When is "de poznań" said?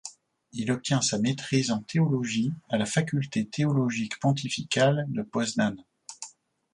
5.09-5.77